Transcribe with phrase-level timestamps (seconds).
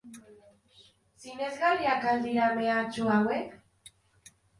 [1.25, 3.53] Sinesgarriak al dira mehatxu hauek?